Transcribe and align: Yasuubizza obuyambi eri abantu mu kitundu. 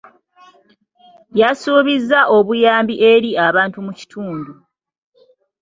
Yasuubizza 1.39 2.19
obuyambi 2.37 2.95
eri 3.11 3.29
abantu 3.47 3.77
mu 3.85 3.91
kitundu. 3.99 4.51